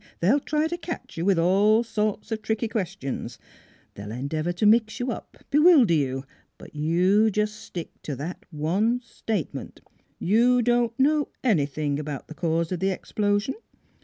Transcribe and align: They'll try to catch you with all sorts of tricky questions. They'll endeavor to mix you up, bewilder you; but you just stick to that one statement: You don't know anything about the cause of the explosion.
They'll 0.19 0.39
try 0.39 0.65
to 0.65 0.77
catch 0.79 1.15
you 1.15 1.25
with 1.25 1.37
all 1.37 1.83
sorts 1.83 2.31
of 2.31 2.41
tricky 2.41 2.67
questions. 2.67 3.37
They'll 3.93 4.11
endeavor 4.11 4.51
to 4.51 4.65
mix 4.65 4.99
you 4.99 5.11
up, 5.11 5.37
bewilder 5.51 5.93
you; 5.93 6.23
but 6.57 6.73
you 6.73 7.29
just 7.29 7.55
stick 7.57 8.01
to 8.01 8.15
that 8.15 8.43
one 8.49 8.99
statement: 9.03 9.79
You 10.17 10.63
don't 10.63 10.99
know 10.99 11.27
anything 11.43 11.99
about 11.99 12.27
the 12.29 12.33
cause 12.33 12.71
of 12.71 12.79
the 12.79 12.89
explosion. 12.89 13.53